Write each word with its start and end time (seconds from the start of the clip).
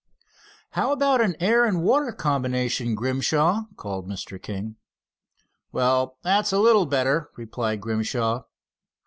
"How 0.71 0.91
about 0.93 1.21
an 1.21 1.35
air 1.39 1.63
and 1.63 1.83
water 1.83 2.11
combination, 2.11 2.95
Grimshaw?" 2.95 3.65
called 3.77 4.07
Mr. 4.07 4.41
King. 4.41 4.77
"Well, 5.71 6.17
that 6.23 6.47
is 6.47 6.51
a 6.53 6.57
little 6.59 6.87
better," 6.87 7.29
replied 7.35 7.81
Grimshaw. 7.81 8.45